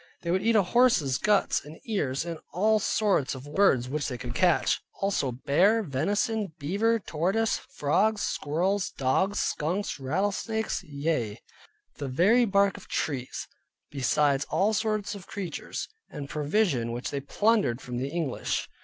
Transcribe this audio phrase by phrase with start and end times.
[0.23, 4.17] They would eat horse's guts, and ears, and all sorts of wild birds which they
[4.17, 11.39] could catch; also bear, venison, beaver, tortoise, frogs, squirrels, dogs, skunks, rattlesnakes; yea,
[11.97, 13.47] the very bark of trees;
[13.91, 18.67] besides all sorts of creatures, and provision which they plundered from the English.